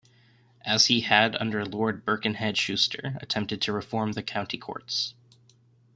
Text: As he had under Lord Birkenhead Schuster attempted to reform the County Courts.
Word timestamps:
As 0.65 0.87
he 0.87 1.01
had 1.01 1.35
under 1.35 1.63
Lord 1.63 2.03
Birkenhead 2.05 2.57
Schuster 2.57 3.19
attempted 3.21 3.61
to 3.61 3.71
reform 3.71 4.13
the 4.13 4.23
County 4.23 4.57
Courts. 4.57 5.13